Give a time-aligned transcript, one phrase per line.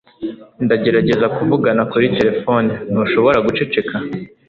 [0.65, 2.71] ndagerageza kuvugana kuri terefone.
[2.91, 3.95] ntushobora guceceka